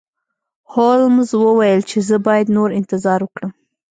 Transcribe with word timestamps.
هولمز 0.71 1.29
وویل 1.43 1.81
چې 1.89 1.97
زه 2.07 2.15
باید 2.27 2.53
نور 2.57 2.69
انتظار 2.79 3.19
وکړم. 3.23 3.51